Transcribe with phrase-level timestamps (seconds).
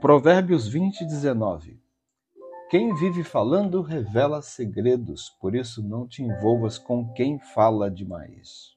[0.00, 1.78] Provérbios 20, 19.
[2.70, 8.74] Quem vive falando revela segredos, por isso não te envolvas com quem fala demais.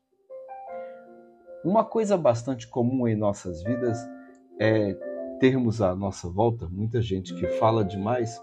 [1.64, 3.97] Uma coisa bastante comum em nossas vidas
[4.59, 4.93] é
[5.39, 8.37] termos à nossa volta muita gente que fala demais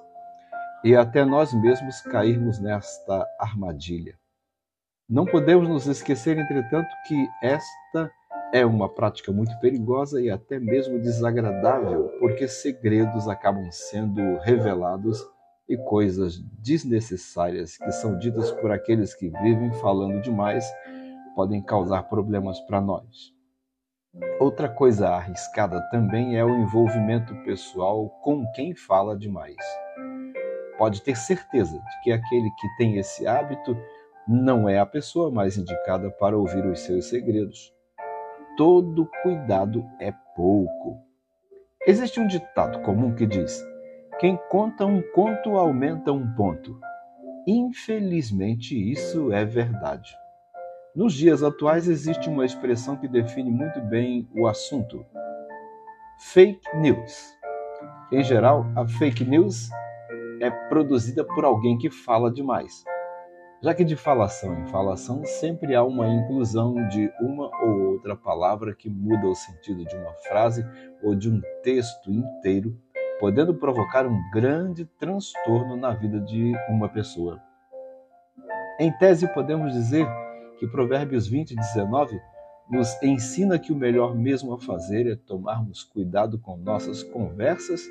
[0.82, 4.18] e até nós mesmos cairmos nesta armadilha.
[5.06, 8.10] Não podemos nos esquecer, entretanto, que esta
[8.52, 15.24] é uma prática muito perigosa e até mesmo desagradável, porque segredos acabam sendo revelados
[15.68, 20.68] e coisas desnecessárias que são ditas por aqueles que vivem falando demais
[21.36, 23.32] podem causar problemas para nós.
[24.40, 29.54] Outra coisa arriscada também é o envolvimento pessoal com quem fala demais.
[30.76, 33.76] Pode ter certeza de que aquele que tem esse hábito
[34.26, 37.72] não é a pessoa mais indicada para ouvir os seus segredos
[38.60, 40.98] todo cuidado é pouco.
[41.86, 43.66] Existe um ditado comum que diz:
[44.18, 46.78] quem conta um conto aumenta um ponto.
[47.46, 50.14] Infelizmente, isso é verdade.
[50.94, 55.06] Nos dias atuais, existe uma expressão que define muito bem o assunto:
[56.18, 57.32] fake news.
[58.12, 59.70] Em geral, a fake news
[60.38, 62.84] é produzida por alguém que fala demais
[63.62, 68.74] já que de falação em falação sempre há uma inclusão de uma ou outra palavra
[68.74, 70.64] que muda o sentido de uma frase
[71.02, 72.74] ou de um texto inteiro,
[73.18, 77.40] podendo provocar um grande transtorno na vida de uma pessoa.
[78.78, 80.08] Em tese, podemos dizer
[80.58, 82.18] que Provérbios 20, 19
[82.70, 87.82] nos ensina que o melhor mesmo a fazer é tomarmos cuidado com nossas conversas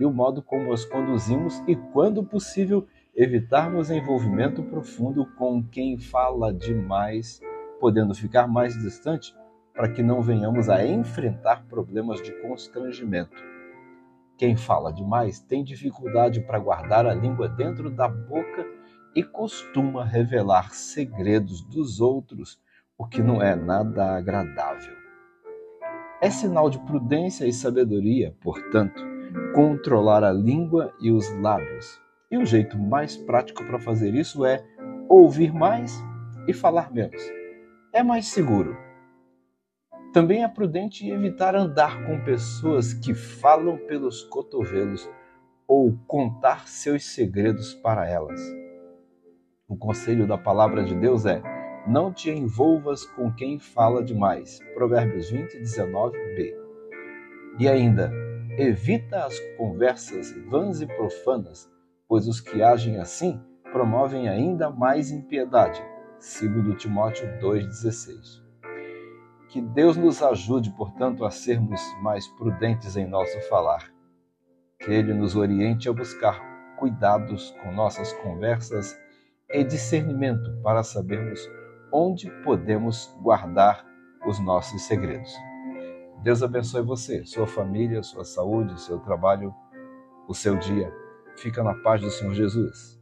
[0.00, 2.84] e o modo como as conduzimos e, quando possível,
[3.16, 7.40] evitarmos envolvimento profundo com quem fala demais,
[7.78, 9.34] podendo ficar mais distante
[9.72, 13.36] para que não venhamos a enfrentar problemas de constrangimento.
[14.36, 18.66] Quem fala demais tem dificuldade para guardar a língua dentro da boca
[19.14, 22.60] e costuma revelar segredos dos outros,
[22.98, 24.94] o que não é nada agradável.
[26.20, 29.00] É sinal de prudência e sabedoria, portanto,
[29.54, 32.03] controlar a língua e os lábios
[32.34, 34.60] e o jeito mais prático para fazer isso é
[35.08, 35.96] ouvir mais
[36.48, 37.22] e falar menos.
[37.92, 38.76] É mais seguro.
[40.12, 45.08] Também é prudente evitar andar com pessoas que falam pelos cotovelos
[45.68, 48.40] ou contar seus segredos para elas.
[49.68, 51.40] O conselho da palavra de Deus é:
[51.86, 54.58] não te envolvas com quem fala demais.
[54.74, 56.52] Provérbios 20, 19b.
[57.60, 58.12] E ainda,
[58.58, 61.72] evita as conversas vãs e profanas
[62.14, 63.42] pois os que agem assim
[63.72, 65.84] promovem ainda mais impiedade.
[66.20, 68.40] Segundo Timóteo 2,16.
[69.48, 73.90] Que Deus nos ajude, portanto, a sermos mais prudentes em nosso falar.
[74.78, 76.40] Que Ele nos oriente a buscar
[76.78, 78.96] cuidados com nossas conversas
[79.50, 81.40] e discernimento para sabermos
[81.92, 83.84] onde podemos guardar
[84.24, 85.34] os nossos segredos.
[86.22, 89.52] Deus abençoe você, sua família, sua saúde, seu trabalho,
[90.28, 91.02] o seu dia
[91.36, 93.00] Fica na paz do Senhor Jesus.